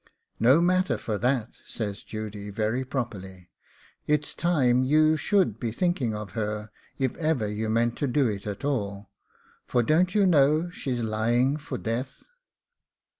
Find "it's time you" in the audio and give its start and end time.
4.07-5.15